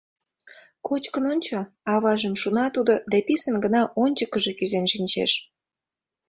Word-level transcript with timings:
—Кочкын 0.87 1.23
ончо,— 1.33 1.57
аважым 1.93 2.33
шуна 2.41 2.65
тудо 2.75 2.93
да 3.11 3.17
писын 3.27 3.55
гына 3.65 3.81
ончыкыжо 4.03 4.51
кӱзен 4.59 4.85
шинчеш. 4.93 5.31